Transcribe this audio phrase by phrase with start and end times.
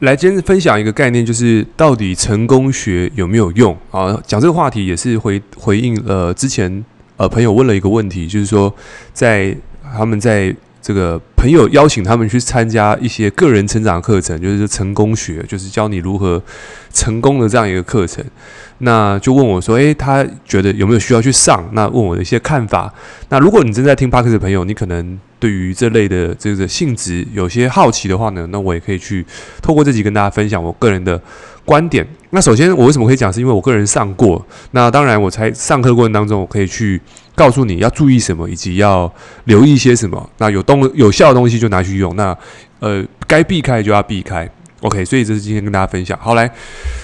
[0.00, 4.16] 来今天分享一个概念，就是到底成功学有没有用啊？
[4.24, 6.84] 讲这个话题也是回回应呃之前
[7.16, 8.72] 呃朋友问了一个问题，就是说
[9.12, 16.42] 在他们在这个朋友邀请他们去参加一些个人成长课程，就是成功学，就是教你如何
[16.92, 18.24] 成功的这样一个课程。
[18.78, 22.92] 那就问我说：“诶，他觉得有没有需要去上？”那问我的一些看法。
[23.28, 29.24] 那如果你正在听 Podcast 的朋友，你可能对于这类的这个性质有些好奇的话呢，那我也可以去
[29.62, 31.20] 透过这集跟大家分享我个人的
[31.68, 32.06] 观点。
[32.30, 33.30] 那首先，我为什么可以讲？
[33.30, 34.42] 是因为我个人上过。
[34.70, 36.98] 那当然，我才上课过程当中，我可以去
[37.34, 39.12] 告诉你要注意什么，以及要
[39.44, 40.30] 留意一些什么。
[40.38, 42.16] 那有东 有效的东西就拿去用。
[42.16, 42.34] 那
[42.80, 44.48] 呃，该避开就要避开。
[44.80, 46.18] OK，所以这是今天跟大家分享。
[46.18, 46.50] 好，来，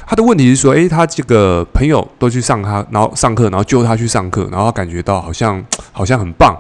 [0.07, 6.57] 他的问题是说，诶，他这个朋友都去上他，然后上课，然后揪他去上课，然后他感觉到好像 好像很棒。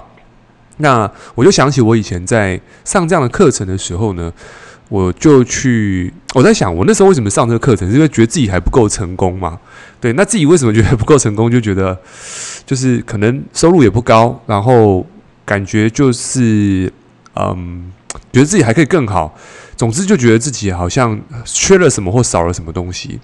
[0.78, 4.32] 那我就想起我以前在上这样的课程的时候呢，
[4.88, 9.58] 我就去我在想，我那时候为什么上这个课程，是因为觉得自己还不够成功嘛？
[10.00, 11.50] 对，那自己为什么觉得不够成功？
[11.50, 11.98] 就觉得
[12.66, 15.06] 就是可能收入也不高，然后
[15.44, 16.92] 感觉就是
[17.34, 17.90] 嗯，
[18.32, 19.36] 觉得自己还可以更好。
[19.76, 23.18] 总之就觉得自己好像缺了什么或少了什么东西，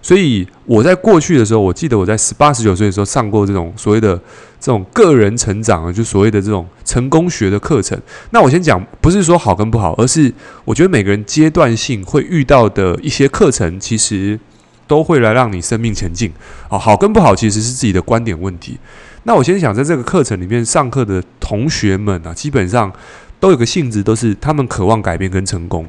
[0.00, 4.20] 所以我在过去的时候，我记得我在十八十九岁的时候上过这种所谓的
[4.62, 8.00] 这种个人成长啊，就所谓的这种成功学的课程。
[8.30, 10.32] 那我先讲，不是说好跟不好，而是
[10.64, 14.38] 我觉得每个人阶段性会遇到的一些课程，其实
[14.86, 16.32] 都会来让你生命前进。
[16.68, 18.78] 啊，好跟不好其实是自己的观点问题。
[19.24, 22.92] 那我先想，在这个课程里面上课的同学们啊，基本上。
[23.42, 25.84] 都有个性质，都是他们渴望改变跟成功，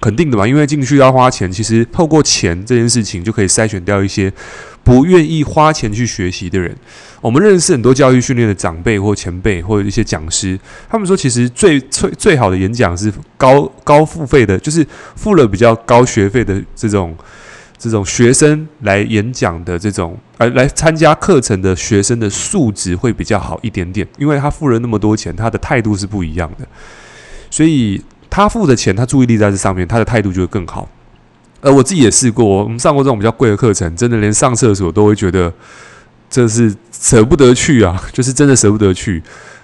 [0.00, 0.46] 肯定的吧？
[0.46, 4.32] 因为进去要花钱，其实透过钱这件事情就可以筛选掉一些
[4.86, 6.72] 不愿意花钱去学习的人。
[7.20, 10.56] 我们认识很多教育训练的长辈或前辈或者一些讲师，
[10.88, 17.16] 他们说，其实最最最好的演讲是高高付费的，就是付了比较高学费的这种。
[17.78, 26.66] 这种学生来演讲的这种，呃，来参加课程的学生的素质会比较好一点点，因为他付了那么多钱，他的态度是不一样的，
[27.50, 30.88] 所以他付的钱，他注意力在这上面，他的态度就会更好。
[31.66, 35.52] 呃我自己也试过，我们上过这种比较贵的课程，真的连上厕所都会觉得
[36.30, 39.20] 这是舍不得去啊， 就是真的舍不得去。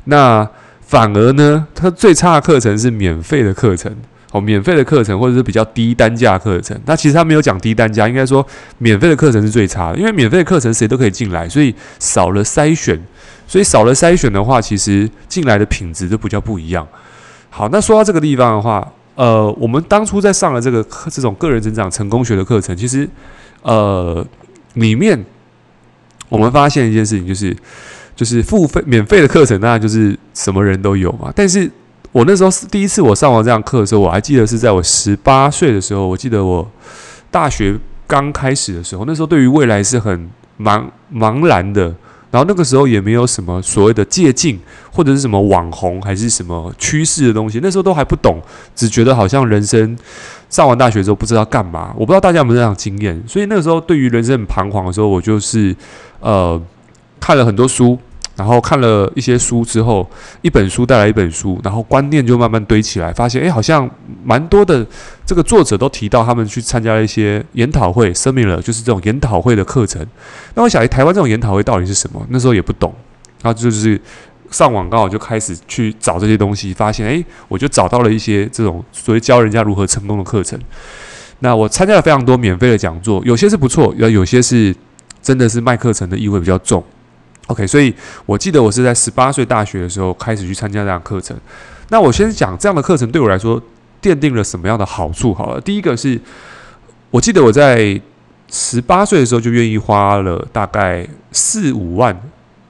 [0.07, 0.47] 那
[0.81, 3.95] 反而呢，它最差的课程是免费的课程。
[4.33, 8.45] 哦，免费的课程或者是比较低单价课程，那其实他没有讲低单价，应该说
[8.79, 12.99] 免费的课程是最差的，因为免费的课程谁都可以进来，所以少了筛选，
[13.47, 16.89] 所以少了筛选的话，其实进来的品质都比较不一样。
[17.51, 23.09] 好，那说到这个地方的话，呃，我们当初在上了这个这种个人成长成功学的课程，其实
[23.63, 24.27] 呃
[24.75, 25.25] 里面
[26.29, 27.57] 我们发现一件事情，就是
[28.17, 31.71] 就是付费免费的课程，当然就是什么人都有嘛，但是。
[32.11, 36.07] 我那时候是第一次我上完这样课的时候，我还记得是在我十八岁的时候。
[36.07, 36.71] 我记得我
[37.31, 37.75] 大学
[38.07, 40.29] 刚开始的时候，那时候对于未来是很
[40.61, 41.95] 茫茫然的。
[42.33, 44.59] 然后那个时候也没有什么所谓的借镜
[44.91, 48.43] 或者是什么网红还是什么趋势的东西，那时候都还不懂，
[48.75, 49.97] 只觉得好像人生
[50.51, 51.95] 上完大学之后不知道干嘛。
[51.95, 55.77] 我不知道大家有没有这样经验，所以那个时候对于人生很彷徨的时候，我就是
[56.19, 56.61] 呃
[57.21, 57.97] 看了很多书。
[58.43, 60.05] 然后看了一些书之后，
[60.41, 63.89] 一本书带来一本书，然后观念就慢慢堆起来，发现诶，好像
[64.25, 64.85] 蛮多的
[65.25, 70.05] 这个作者都提到他们去参加了一些研讨会，seminar 就是这种研讨会的课程。
[70.55, 72.21] 那我想，台湾这种研讨会到底是什么？
[72.31, 72.93] 那时候也不懂，
[73.43, 74.01] 然后就是
[74.51, 80.59] 上网刚好就开始去找这些东西，发现诶，我就找到了一些这种所谓教人家如何成功的课程。
[81.39, 84.75] 那我参加了非常多免费的讲座，有些是不错，有有些是
[85.23, 86.83] 真的是卖课程的意味比较重。
[87.49, 87.93] OK，所以
[88.25, 91.37] 我记得我是在十八岁大学的时候开始去参加这样课程。
[91.89, 93.61] 那我先讲这样的课程对我来说
[94.01, 95.35] 奠定了什么样的好处？
[95.35, 96.19] 好了，第一个是
[97.11, 98.01] 我记得我在
[98.51, 102.19] 十八岁的时候就愿意花了大概四五万，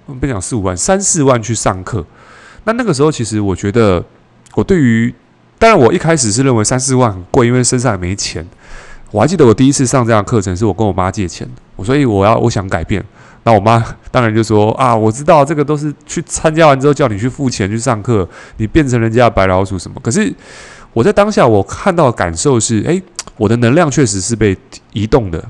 [0.06, 2.04] 我们不讲四五万，三四万去上课。
[2.64, 4.02] 那那个时候其实我觉得
[4.54, 5.14] 我对于，
[5.58, 8.46] 当然我一开始是认为三四万很贵，因为身上也没钱。
[9.10, 13.04] 我还记得我第一次上这样课程是我跟我妈借钱，我所以我要我想改变。
[13.44, 18.28] 那我妈当然就说啊，我知道这个都是去参加完之后叫你去付钱去上课，
[18.58, 20.00] 你变成人家的白老鼠什么？
[20.00, 20.32] 可是
[20.92, 23.02] 我在当下我看到的感受是，诶，
[23.36, 24.56] 我的能量确实是被
[24.92, 25.44] 移动的，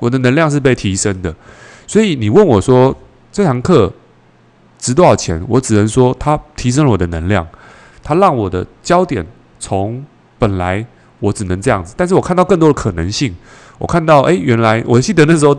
[0.00, 1.32] 我的能量是被提升的。
[1.86, 2.92] 所以你问我说
[3.30, 3.92] 这堂课
[4.78, 5.40] 值多少钱？
[5.46, 7.46] 我只能说它提升了我的能量，
[8.02, 9.24] 它让我的焦点
[9.60, 10.04] 从
[10.36, 10.84] 本来
[11.20, 13.32] 我只能这样子，但是我看到更多的可能性。
[13.78, 15.56] 我看到，诶，原来我记得那时候。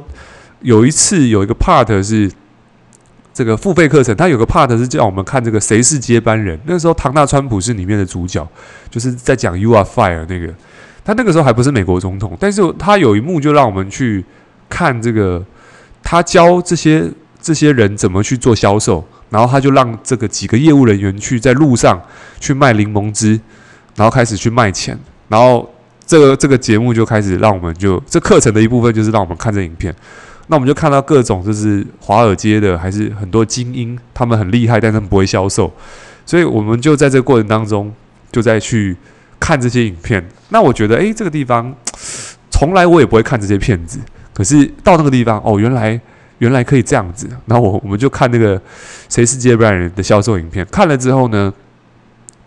[0.61, 2.31] 有一次有一个 part 是
[3.33, 6.59] 这个付费课程，他有个 part 是叫我们看这个谁是接班人。
[6.65, 8.47] 那时候唐纳川普是里面的主角，
[8.89, 10.53] 就是在讲 You are fire 那个。
[11.05, 14.25] 他那个时候还不是美国总统，但是他有一幕就让我们去
[14.67, 15.41] 看这个，
[16.03, 22.01] 他教这些这些人怎么去做销售，然后他就让这个几个业务人员去在路上
[22.41, 23.39] 去卖柠檬汁，
[23.95, 24.99] 然后开始去卖钱，
[25.29, 25.73] 然后
[26.05, 29.95] 这个这个节目就开始让我们就这课程的一部分就是让我们看这影片，
[30.47, 35.71] 那我们就看到各种就是华尔街的还是很多精英，他们很厉害，但他们不会销售，
[36.25, 37.93] 所以我们就在这个过程当中
[38.31, 38.95] 就在去。
[39.39, 41.71] 看这些影片，那我觉得，诶，这个地方
[42.49, 43.99] 从来我也不会看这些片子。
[44.33, 46.01] 可是到那个地方，哦，原来
[46.39, 47.29] 原来可以这样子。
[47.45, 48.59] 然后我我们就看那个
[49.07, 51.53] 谁是接班人的销售影片，看了之后呢，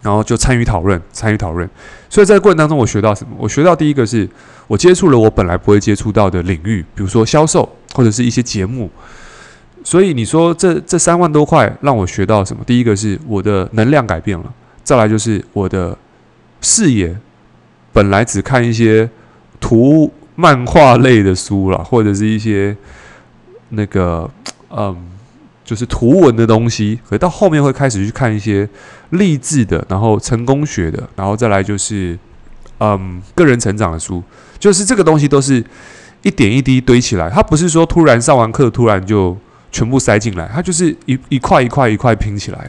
[0.03, 1.69] 然后就参与讨论，参与讨论。
[2.09, 3.35] 所以在过程当中，我学到什么？
[3.39, 4.29] 我学到第一个是
[4.67, 8.91] 我接触了我本来不会接触到的领域，比如说销售或者是一些节目。
[9.85, 12.63] 所以你说这这三万多块让我学到什么？
[12.67, 14.53] 第一个是我的能量改变了，
[14.85, 15.97] 再来就是我的。
[16.63, 17.17] 视野
[17.91, 19.09] 本来只看一些
[19.59, 22.77] 图漫画类的书了，或者是一些
[23.71, 24.31] 那个
[24.69, 24.95] 嗯，
[25.71, 28.69] 就是图文的东西，可到后面会开始去看一些
[29.11, 32.19] 励志的，然后成功学的，然后再来就是
[32.79, 34.21] 嗯个人成长的书，
[34.59, 35.65] 就是这个东西都是
[36.23, 39.39] 一点一滴堆起来，它不是说突然上完课突然就
[39.71, 42.69] 全部塞进来，它就是一一块一块一块拼起来。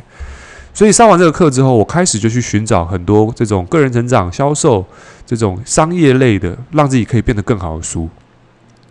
[0.71, 4.85] 所以上完这个课之后，我开始就去寻找很多这种个人成长、销售
[5.25, 8.07] 这种商业类的，让自己可以变得更好的书。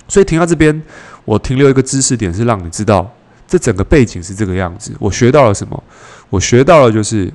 [0.09, 0.83] 所以停到这边，
[1.25, 3.09] 我停留一个知识点是让你知道，
[3.51, 4.93] 这整个背景是这个样子。
[5.01, 5.83] 我学到了什么？
[6.31, 7.29] 我学到了就是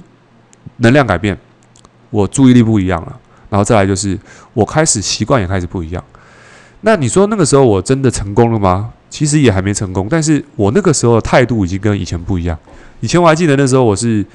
[0.77, 1.37] 能量改变，
[2.09, 3.19] 我注意力不一样了，
[3.49, 4.17] 然后再来就是
[4.53, 6.01] 我开始习惯也开始不一样。
[6.79, 8.93] 那你说那个时候我真的成功了吗？
[9.09, 12.57] 其实也还没成功，但是我那个时候的态度已经跟以前不一样。
[13.01, 14.25] 以前我还记得那时候，我是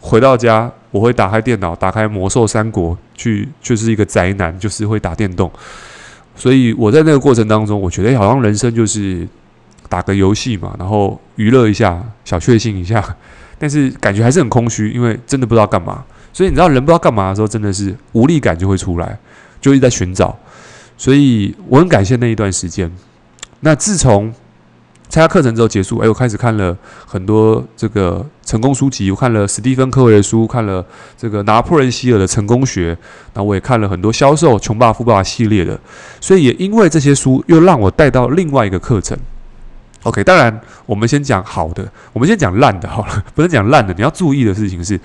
[0.00, 5.50] 回到家，我会打开电脑，打开《魔兽三国》去，就是一个宅男，就是会打电动。
[6.34, 9.26] 所以我在那个过程当中，我觉得好像人生就是
[9.90, 13.04] 打个游戏嘛，然后娱乐一下，小确幸一下。
[13.58, 16.02] 但是感觉还是很空虚，因为真的不知道干嘛。
[16.32, 19.18] 所以你知道，人不知道干嘛的时候，真的是无力感就会出来，
[19.60, 20.34] 就一直在寻找。
[20.96, 22.90] 所以我很感谢那一段时间。
[23.60, 24.32] 那自从
[25.10, 30.82] 参加课程之后结束，哎，我开始看了很多这个成功书籍，我看了史蒂芬·科维的书，看了
[31.18, 32.96] 这个拿破仑·希尔的成功学，
[33.34, 35.78] 那我也看了很多销售《穷爸富爸爸》系列的，
[36.20, 39.18] 所以也因为这些书，又让我带到另外一个课程。
[40.04, 43.92] OK，当然，我们先讲好的，我们先讲烂的好了，不是讲烂的。
[43.94, 44.98] 你要注意的事情是，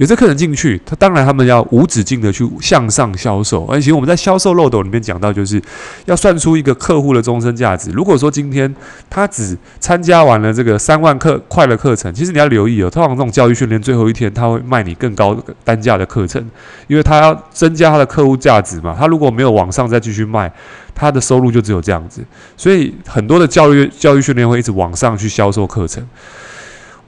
[0.00, 3.66] 有这客人进去，他当然他们要无止境的去向上销售。
[3.66, 5.60] 而且我们在销售漏斗里面讲到，就是
[6.06, 7.90] 要算出一个客户的终身价值。
[7.90, 8.74] 如果说今天
[9.10, 16.42] 他只参加完了这个三万课快乐课程，其实你要留意哦，通常这种教育训练最后一天他会卖你更高单价的课程，
[16.86, 18.96] 因为他要增加他的客户价值嘛。
[18.98, 20.50] 他如果没有往上再继续卖。
[20.92, 22.22] 他的收入就只有这样子，
[22.58, 26.06] 所以很多的教育教育训练会一直往上去销售课程。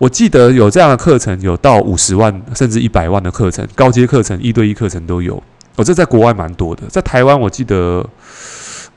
[0.03, 5.41] 我记得有这样的课程，有到五十万甚至一百万的课程，高阶课程、一对一课程都有。
[5.77, 8.05] 哦，这在国外蛮多的，在台湾我记得，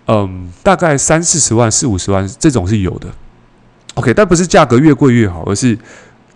[0.08, 3.08] 嗯，大概三四十万、四五十万这种是有的。
[3.94, 5.78] OK，但不是价格越贵越好，而是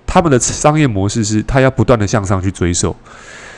[0.06, 2.96] 他们的商业模式是，他要不断的向上去追售。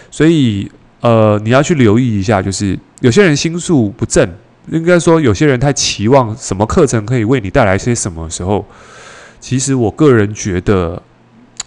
[0.09, 0.71] 所以，
[1.01, 4.25] 呃，你要去留意一下，就是有些人心术不正。
[4.69, 8.65] 应该说，有些人太期望什么课程可以为你带来些什么时候，
[9.41, 11.01] 其实我个人觉得，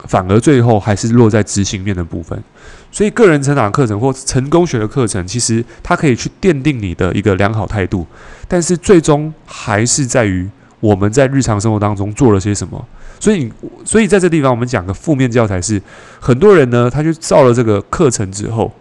[0.07, 2.43] 反而最后还是落在执行面的部分。
[2.91, 8.07] 所以，个人成长课程或成功学的课程，其实它可以去奠定你的一个良好态度，
[8.47, 12.87] 但是最终还是在于我们在日常生活当中做了些什么。
[13.19, 13.53] 所以，
[13.85, 15.83] 所以在这地方，我们讲个负面教材是，
[16.21, 18.73] 很多人呢，他就照了这个课程之后，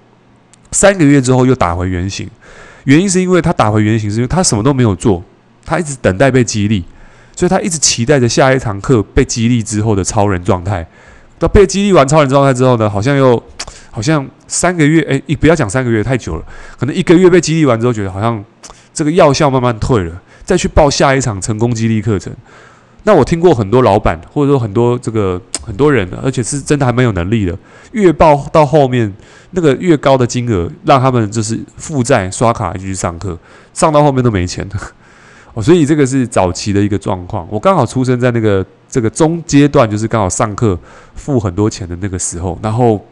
[0.72, 2.30] 三个月之后又打回原形。
[2.84, 5.24] 原因是因为他打回原形，是因为他什么都没有做，
[5.66, 6.84] 他一直等待被激励，
[7.36, 10.88] 所以他一直期待着下一堂课被激励之后的超人状态。
[11.40, 13.42] 到被激励完超人状态之后呢，好像又
[13.92, 16.44] 好像三个月，哎，你不要讲三个月太久了，
[16.80, 18.44] 可能一个月被激励完之后，觉得好像
[18.94, 22.34] 这个药效慢慢退了，再去报下一场成功激励课程。
[23.04, 27.58] 那我听过很多老板，或者说很多这个 很多人，而且是真的还蛮有能力的，
[27.92, 29.14] 越报到后面
[29.52, 33.38] 那个越高的金额，让他们就是负债刷卡继续上课，
[33.74, 34.76] 上到后面都没钱了。
[35.54, 37.48] 哦，所以这个是早期的一个状况。
[37.50, 40.78] 我刚好出生在那个这个中阶段，就是刚好上课
[41.16, 42.58] 付很多钱的那个时候。
[42.62, 43.04] 然后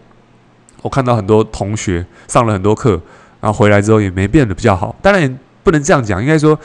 [0.81, 3.00] 我看到很多同学上了很多课，
[3.39, 4.95] 然后回来之后也没变得比较好。
[5.01, 6.60] 当然不能这样讲，应该说，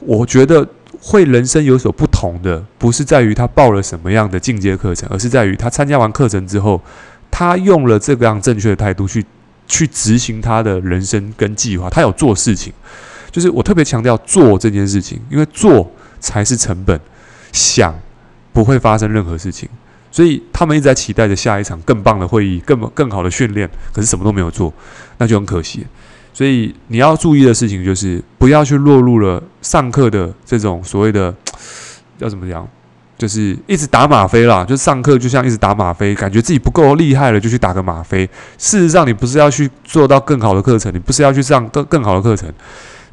[0.00, 0.66] 我觉得。
[1.02, 6.78] 会人生有所不同的，不是在于他报了什么样的进阶课程，而是在于他参加完课程之后，
[7.30, 9.24] 他用了这个样正确的态度去
[9.66, 12.70] 去执行他的人生跟计划，他有做事情。
[13.30, 16.98] 就是我特别强调做这件事情，因为做才是成本，
[17.52, 17.94] 想
[18.52, 19.68] 不会发生任何事情。
[20.12, 24.72] 所以他们一直在期待着下一场更棒的会议，更更好的训练，可是什么都没有做，
[25.18, 25.86] 那就很可惜。
[26.32, 31.32] 所以你要注意的事情就是，不要去落入了上课的这种所谓的
[32.18, 32.66] 要怎么讲，
[33.16, 34.64] 就是一直打吗啡啦。
[34.64, 38.28] 就上课就像一直打吗啡，感觉自己不够厉害了，就去打个吗啡。
[38.58, 42.52] 事实上，你不是要去做到更好的课程，你不是要去上更更好的课程，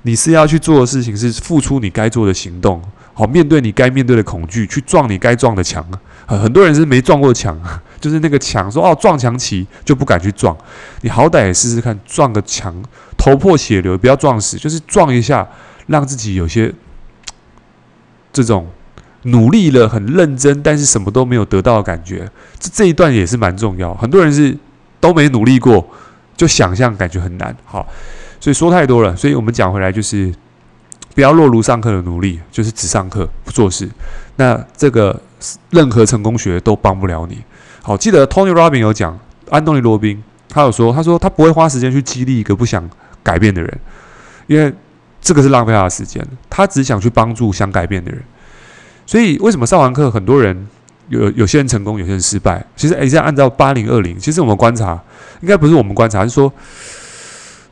[0.04, 2.82] 你是要去做的事情是付出你该做的行动，
[3.14, 5.86] 好面对你该面对的恐惧，去撞你该撞的墙。
[6.26, 7.58] 很很多人是没撞过墙，
[8.00, 10.56] 就是那个墙说哦撞墙期就不敢去撞，
[11.02, 12.76] 你好歹也试试看撞个墙。
[13.18, 15.46] 头破血流，不要撞死，就是撞一下，
[15.88, 16.72] 让自己有些
[18.32, 18.68] 这种
[19.24, 22.30] 努力了、很认真，但是什么都没有得到的感觉。
[22.60, 23.94] 这这一段也是蛮重要。
[23.96, 24.56] 很多人是
[25.00, 25.86] 都没努力过，
[26.38, 27.54] 就想象感觉很难。
[27.66, 27.88] 好，
[28.40, 29.16] 所以说太多了。
[29.16, 30.34] 所以我们讲回来，就是
[31.14, 33.90] 不要落入上课的奴隶，就是只上课不做事。
[34.36, 35.20] 那这个
[35.70, 37.44] 任何成功学都帮不了你。
[37.82, 39.18] 好，记得 Tony Robbins 有讲，
[39.50, 42.90] 安东尼罗宾他有说，他说他不会花时间去激励一个不想。
[43.24, 43.80] 改变的人，
[44.46, 44.74] 因为
[45.20, 46.26] 这个是浪费他的时间。
[46.50, 48.24] 他只想去帮助想改变的人。
[49.06, 50.66] 所以，为什么上完课，很多人
[51.10, 52.66] 有有些人成功，有些人失败？
[52.78, 54.98] 其实，诶，在按照八零二零，其实我们观察，
[55.42, 56.50] 应该不是我们观察，是说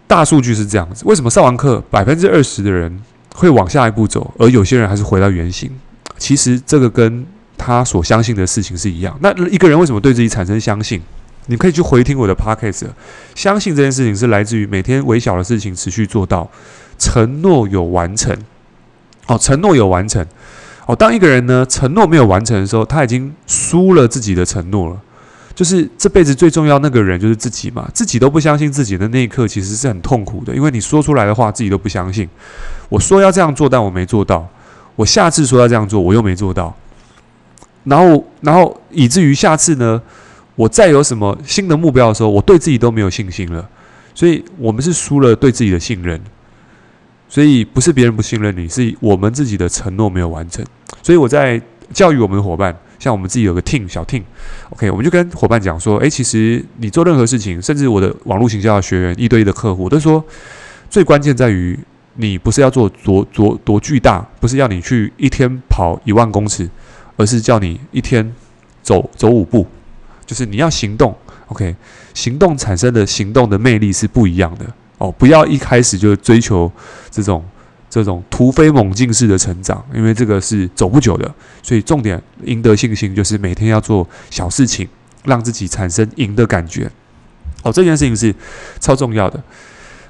[0.07, 1.03] 大数据是这样子。
[1.05, 3.01] 为什么上完课，百分之二十的人
[3.33, 5.69] 会往下一步走，而有些人还是回到原形？
[6.17, 7.25] 其实，这个跟
[7.57, 9.17] 他所相信的事情是一样。
[9.21, 11.01] 那一个人为什么对自己产生相信？
[11.47, 12.85] 你可以去回听我的 podcast，
[13.35, 16.49] 相信这件事情是来自于每天微小的事情持续做到，
[16.97, 18.35] 承诺有完成。
[19.27, 20.25] 哦，承诺有完成。
[20.87, 24.99] 哦，当一个人呢承诺没有完成的时候，他已经输了自己的承诺了。
[25.55, 32.29] 就是这辈子最重要那个人就是自己嘛，自己都不相信自己的那一刻，其实是很痛苦的，因为你说出来的话自己都不相信。
[32.89, 34.47] 我说要这样做，但我没做到。
[34.95, 36.75] 我下次说要这样做，我又没做到。
[37.85, 40.01] 然后，然后以至于下次呢？
[40.57, 43.69] 我再有什么新的目标的时候，我对自己都没有信心了，
[44.13, 46.17] 所以我们是输了对自己的信任，
[47.27, 50.65] 所以不是别人不信任你，是我们自己的承诺没有完成。
[51.03, 52.73] 所以我在教育我们的伙伴，
[53.05, 60.25] 像我们自己有个 team 小 team，OK，我们就跟伙伴讲说，诶，其实你做任何事情，甚至我的网络行销学员一对一的客户，都说
[60.89, 61.77] 最关键在于
[62.15, 66.67] 你不是要做多多多巨大，不是要你去一天跑一万公尺，
[67.15, 68.33] 而是叫你一天
[68.81, 69.67] 走走五步。
[70.25, 71.15] 就是你要行动
[71.49, 71.75] ，OK，
[72.15, 74.65] 行动产生的行动的魅力是不一样的
[74.97, 75.11] 哦。
[75.11, 76.71] 不要一开始就追求
[77.11, 77.45] 这种
[77.95, 81.33] 这种突飞猛进式的成长，因为这个是走不久的。
[81.63, 84.85] 所以重点赢得信心，就是每天要做小事情，
[85.23, 86.91] 让自己产生赢的感觉。
[87.63, 88.35] 哦，这件事情是
[88.81, 89.41] 超重要的。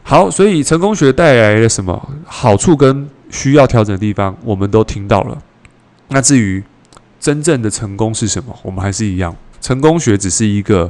[0.02, 5.38] 好，所以成功学带来了什么好处跟需要调整的地方，我们都听到了。
[6.08, 6.64] 那至于
[7.20, 9.36] 真正的成功是什么，我们还是一样。
[9.62, 10.90] 成功学只是一个，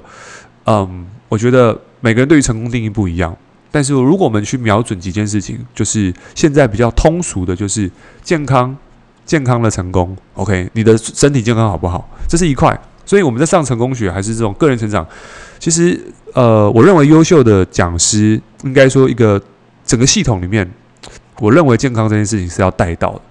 [0.65, 3.35] 嗯，我觉得每个人对于成功定义不一样。
[3.75, 7.91] 但是如果我们去瞄准几件事情，就是现在比较通俗的，就是
[8.23, 8.73] 健康、
[9.25, 10.15] 健康的成功。
[10.35, 12.07] OK，你的身体健康好不好？
[12.29, 12.79] 这是一块。
[13.05, 15.05] 所以我们在上成功学还是这种个人成长。
[15.59, 15.99] 其实，
[16.33, 19.41] 呃，我认为优秀的讲师应该说一个
[19.85, 20.65] 整个系统里面，
[21.41, 23.21] 我认为健康这件事情是要带到的。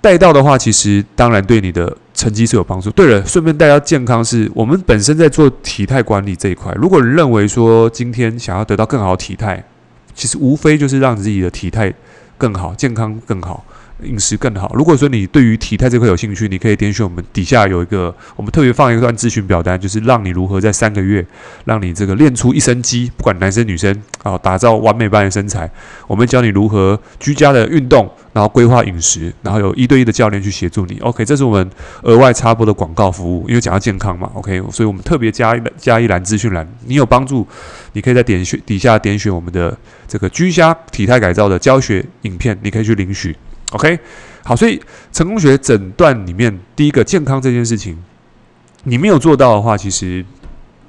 [0.00, 2.88] 带到的话，其实当然对你的成绩是有帮助。
[2.92, 6.72] 对了，顺便带到健康，是我们本身在做体态管理这一块。
[6.76, 9.64] 如果认为说今天想要得到更好的体态，
[10.14, 11.92] 其实无非就是让自己的体态
[12.38, 13.64] 更好、健康更好。
[14.04, 14.72] 饮食更好。
[14.74, 21.24] 如果说你对于体态这块有兴趣，你可以点选我们底下有一个，我们特别放一段咨询表单，就是让你如何在三个月
[21.64, 25.70] 让你这个练出一身肌，不管男生女生啊，打造完美般的身材。
[26.06, 30.98] 我们教你如何居家的运动，然后规划饮食，然后有一对一的教练去协助你。
[31.00, 31.70] OK，这是我们
[32.02, 34.30] 额外插播的广告服务，因为讲到健康嘛。
[34.34, 37.46] OK，所以我们特别加一加一栏资讯栏，你有帮助，
[37.92, 43.36] 你可以在点选底下点选我们的这个居家体态改造的教学影片，你可以去领取。
[43.72, 43.98] OK，
[44.44, 44.80] 好，所以
[45.12, 47.96] 成功学诊断里面第一个健康这件事情，
[48.84, 50.24] 你没有做到的话，其实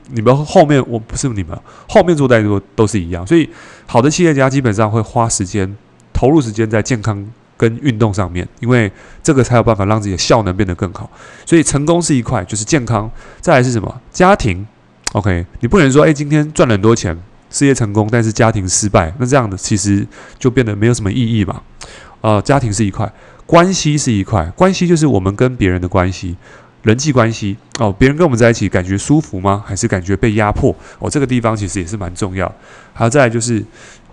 [0.10, 3.26] 你们后面我不是你们后面做太多都是一样。
[3.26, 3.50] 所以
[3.86, 5.76] 好的企业家基本上会花时间
[6.12, 7.26] 投入时间在健康
[7.56, 11.10] 跟运动上面，因为这个才有办法让自己的效能变得更好。
[11.46, 13.10] 所以成功是一块，就是健康，
[13.40, 14.02] 再来是什么？
[14.12, 14.66] 家庭。
[15.14, 17.18] OK，你不能说哎，今天赚了很多钱，
[17.50, 20.06] 事业成功，但是家庭失败，那这样的其实
[20.40, 21.62] 就变得没有什么意义嘛。
[22.24, 23.12] 呃，家庭是一块，
[23.46, 26.38] 关系是一块，关系就是我们跟别人的关系。
[26.84, 29.62] 人际关系哦，别人跟我们在一起感觉舒服吗？
[29.66, 30.74] 还是感觉被压迫？
[31.00, 32.50] 哦，这个地方其实也是蛮重要。
[32.94, 33.62] 还有再来就是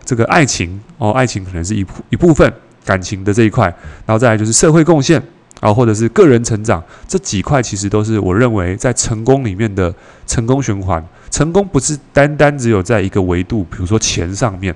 [0.05, 2.53] 这个爱情哦，爱情可能是一一部分
[2.85, 3.67] 感情的这一块，
[4.07, 5.23] 然后再来就是社会贡献
[5.61, 9.95] 啊，或者是个人成长，这几块其实都是我认为在成功里面的
[10.27, 11.05] 成功循环。
[11.31, 14.75] 成功不是单单只有在一个维度，比如说钱上面。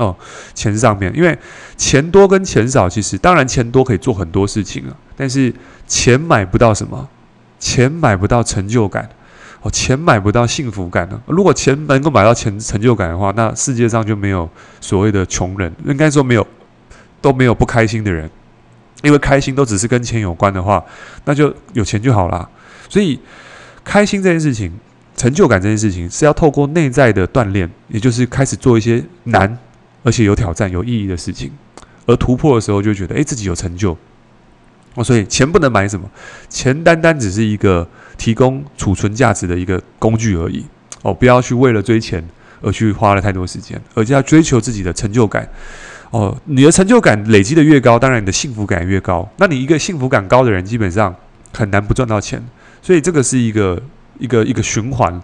[0.00, 0.16] 哦，
[0.54, 1.38] 钱上面，因为
[1.76, 5.54] 钱多跟钱少，其实当然钱多可以做很多事情啊，但是
[5.86, 7.06] 钱买不到什么，
[7.58, 9.06] 钱买不到成就感，
[9.60, 11.20] 哦，钱买不到幸福感呢。
[11.26, 14.48] 如果钱能够买到钱成就感的话，那世界上就没有
[14.80, 16.46] 所谓的穷人，应该说没有
[17.20, 18.30] 都没有不开心的人，
[19.02, 20.82] 因为开心都只是跟钱有关的话，
[21.26, 22.48] 那就有钱就好啦。
[22.88, 23.20] 所以
[23.84, 24.72] 开心这件事情，
[25.14, 29.58] 成就感这件事情，是要透过内在的锻炼，也就是开始做一些难。
[30.02, 31.50] 而且有挑战、有意义的事情，
[32.06, 33.96] 而突破的时候就觉得，诶，自己有成就。
[34.94, 36.10] 哦，所以钱不能买什么，
[36.48, 37.88] 钱单单只是一个
[38.18, 40.64] 提供储存价值的一个工具而已。
[41.02, 42.26] 哦，不要去为了追钱
[42.60, 45.48] 而去花了太多时间，而且要追求自己的成就感。
[46.10, 49.28] 哦，你的成就感累积的越高，当然你的幸福感越高。
[49.36, 51.14] 那你一个幸福感高的人，基本上
[51.52, 52.42] 很难不赚到钱。
[52.82, 53.80] 所以这个是一个
[54.18, 55.22] 一个一个循环。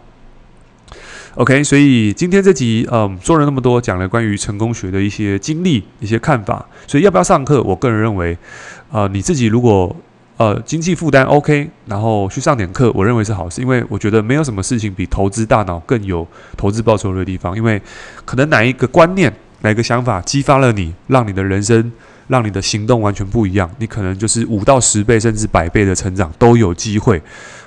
[1.37, 6.67] OK，所以今天这集，嗯，说了那么多，讲了关于成功学的一些经历、一些看法。
[6.87, 7.63] 所以要不要上课？
[7.63, 8.35] 我个人认为，
[8.91, 9.95] 呃，你自己如果
[10.39, 13.61] 呃经济负担 OK，然后去上点课，我认为是好事。
[13.61, 16.27] 因为我觉得没有什么事情比投资大脑更有
[16.57, 17.55] 投资报酬的地方。
[17.55, 17.79] 因为
[18.25, 21.93] 可能哪一个观念、哪一个想法激发了你，让你的人生、
[22.29, 27.21] 让你的行动完全不一样，你可能就是五到十倍甚至百倍的成长都有机会。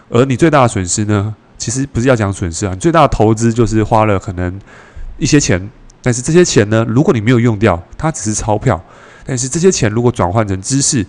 [0.10, 1.36] 而你最大的损失呢？
[1.60, 4.60] 其实不是要讲损失啊，你最大的投资就是花了可能
[5.20, 5.70] 一些钱，
[6.02, 8.82] 但是这些钱呢，如果你没有用掉，它只是钞票。
[9.26, 11.06] 但是这些钱如果转换成知识，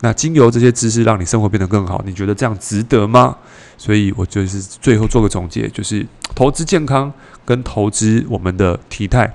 [0.00, 3.36] 那经由这些知识让你生活变得更好，你觉得这样值得吗？
[3.76, 7.12] 所以我就是最后做个总结，就是投资健康
[7.44, 9.30] 跟投资我们的体态。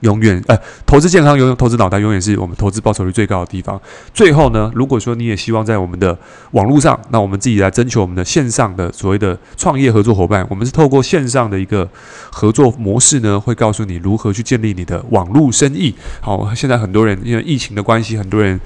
[0.00, 3.80] 永远，呃，投资健康，永远投资脑袋，永远是我们投资报酬率最高的地方。
[4.12, 6.16] 最后呢，如果说你也希望在我们的
[6.52, 11.88] 网络上，那我们自己来征求我们的线上的所谓的创业合作伙伴，我们是透过线上的一个
[12.30, 15.94] 合作模式呢，会告诉你如何去建立你的网络生意。
[16.20, 18.58] 好，现在很多人因为疫情的关系，很多人。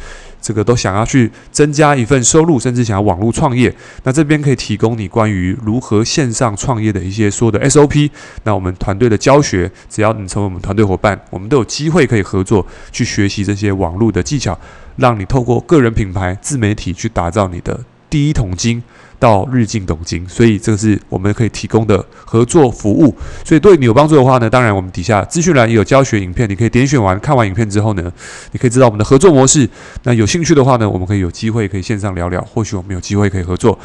[0.44, 3.74] 这个都想要去增加一份收入，甚至想要网络创业。
[4.02, 8.11] 那这边可以提供你关于如何线上创业的一些所有的 SOP。
[8.42, 14.59] 那我们团队的教学，只要你成为我们团队伙伴，我们都有机会可以合作去学习这些网络的技巧，
[14.96, 17.80] 让你透过个人品牌、自媒体去打造你的
[18.11, 18.83] 第一桶金。
[19.24, 23.16] 到日进斗金，所以这个是我们可以提供的合作服务。
[23.42, 28.12] 所以对你有帮助的话呢，当然我们底下资讯栏也有教学影片，你可以点选完看完影片之后呢，
[28.52, 29.66] 你可以知道我们的合作模式。
[30.02, 33.78] 那有兴趣的话呢，我们可以有机会可以线上聊聊，或许我们有机会可以合作。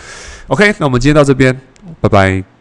[0.48, 1.58] OK，那我们今天到这边，
[2.02, 2.59] 拜拜。